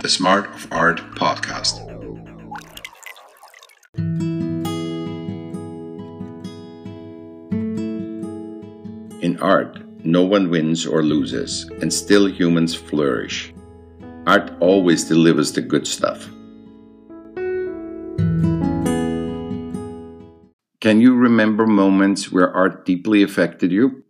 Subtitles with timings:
[0.00, 1.86] the Smart of Art podcast.
[9.22, 13.52] In art, no one wins or loses, and still humans flourish.
[14.26, 16.30] Art always delivers the good stuff.
[20.80, 24.02] Can you remember moments where art deeply affected you?